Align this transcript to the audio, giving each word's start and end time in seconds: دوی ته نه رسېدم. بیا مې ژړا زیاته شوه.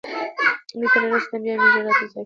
دوی 0.77 0.87
ته 0.91 0.97
نه 1.03 1.07
رسېدم. 1.13 1.41
بیا 1.43 1.53
مې 1.59 1.67
ژړا 1.71 1.79
زیاته 1.85 2.05
شوه. 2.11 2.19